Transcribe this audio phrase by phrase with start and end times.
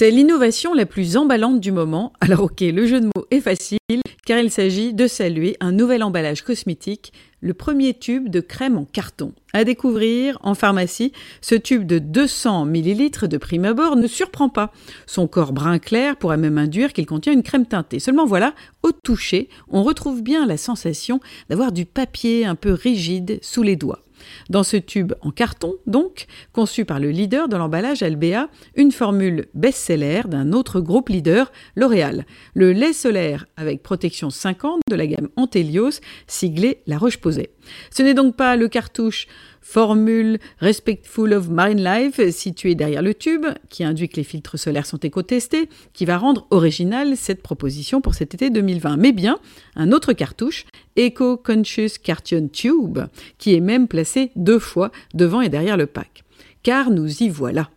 [0.00, 2.14] C'est l'innovation la plus emballante du moment.
[2.22, 6.02] Alors ok, le jeu de mots est facile car il s'agit de saluer un nouvel
[6.02, 7.12] emballage cosmétique,
[7.42, 9.34] le premier tube de crème en carton.
[9.52, 11.12] À découvrir en pharmacie,
[11.42, 14.72] ce tube de 200 ml de prime abord ne surprend pas.
[15.04, 17.98] Son corps brun clair pourrait même induire qu'il contient une crème teintée.
[17.98, 21.20] Seulement voilà, au toucher, on retrouve bien la sensation
[21.50, 24.00] d'avoir du papier un peu rigide sous les doigts.
[24.48, 29.46] Dans ce tube en carton, donc, conçu par le leader de l'emballage Albea, une formule
[29.54, 32.26] best-seller d'un autre groupe leader, L'Oréal.
[32.54, 37.50] Le lait solaire avec protection 50 de la gamme Antelios, siglé La Roche-Posay.
[37.90, 39.26] Ce n'est donc pas le cartouche
[39.60, 44.86] formule Respectful of Marine Life situé derrière le tube, qui induit que les filtres solaires
[44.86, 49.38] sont éco-testés, qui va rendre originale cette proposition pour cet été 2020, mais bien
[49.76, 50.64] un autre cartouche,
[50.98, 52.98] Eco Conscious Carton Tube,
[53.38, 56.24] qui est même placé deux fois devant et derrière le pack.
[56.62, 57.70] Car nous y voilà.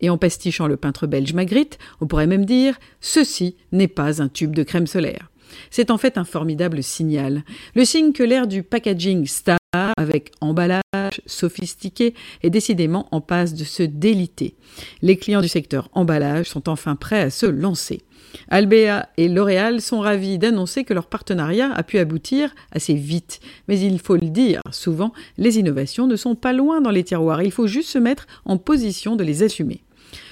[0.00, 4.28] Et en pastichant le peintre belge Magritte, on pourrait même dire ceci n'est pas un
[4.28, 5.30] tube de crème solaire.
[5.70, 7.44] C'est en fait un formidable signal.
[7.74, 9.58] Le signe que l'ère du packaging star
[9.96, 14.54] avec emballage sophistiqué est décidément en passe de se déliter.
[15.02, 18.02] Les clients du secteur emballage sont enfin prêts à se lancer.
[18.48, 23.40] Albea et L'Oréal sont ravis d'annoncer que leur partenariat a pu aboutir assez vite.
[23.68, 27.42] Mais il faut le dire, souvent, les innovations ne sont pas loin dans les tiroirs.
[27.42, 29.82] Il faut juste se mettre en position de les assumer.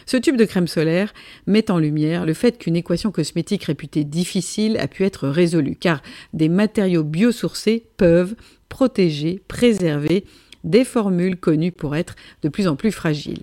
[0.06, 1.15] Ce tube de crème solaire
[1.47, 6.03] met en lumière le fait qu'une équation cosmétique réputée difficile a pu être résolue, car
[6.33, 8.34] des matériaux biosourcés peuvent
[8.69, 10.25] protéger, préserver
[10.65, 13.43] des formules connues pour être de plus en plus fragiles.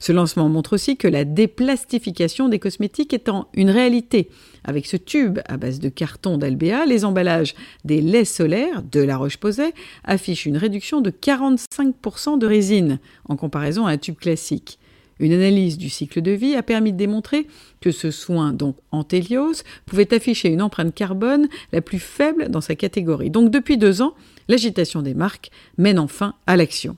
[0.00, 4.28] Ce lancement montre aussi que la déplastification des cosmétiques étant une réalité.
[4.64, 9.16] Avec ce tube à base de carton d'Albea, les emballages des laits solaires de La
[9.16, 9.72] Roche-Posay
[10.04, 12.98] affichent une réduction de 45% de résine
[13.28, 14.78] en comparaison à un tube classique.
[15.20, 17.46] Une analyse du cycle de vie a permis de démontrer
[17.80, 22.74] que ce soin, donc Antélios, pouvait afficher une empreinte carbone la plus faible dans sa
[22.74, 23.30] catégorie.
[23.30, 24.14] Donc depuis deux ans,
[24.48, 26.96] l'agitation des marques mène enfin à l'action.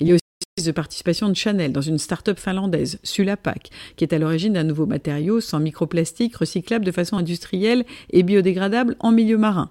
[0.00, 4.12] Il y a aussi de participation de Chanel dans une start-up finlandaise, Sulapak, qui est
[4.14, 9.38] à l'origine d'un nouveau matériau sans microplastique recyclable de façon industrielle et biodégradable en milieu
[9.38, 9.70] marin.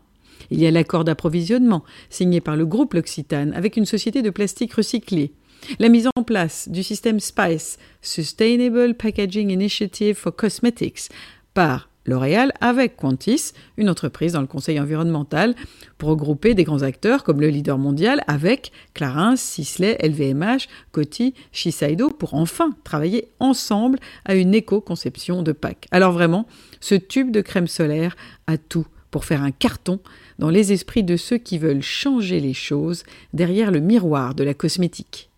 [0.52, 4.74] Il y a l'accord d'approvisionnement signé par le groupe L'Occitane avec une société de plastique
[4.74, 5.32] recyclé.
[5.79, 11.09] La mise en place du système SPICE, Sustainable Packaging Initiative for Cosmetics,
[11.53, 15.56] par L'Oréal avec Quantis, une entreprise dans le conseil environnemental,
[15.97, 22.09] pour regrouper des grands acteurs comme le leader mondial avec Clarins, Sisley, LVMH, Coty, Shiseido
[22.09, 25.88] pour enfin travailler ensemble à une éco-conception de PAC.
[25.91, 26.45] Alors vraiment,
[26.81, 30.00] ce tube de crème solaire a tout pour faire un carton
[30.40, 34.53] dans les esprits de ceux qui veulent changer les choses derrière le miroir de la
[34.53, 35.30] cosmétique.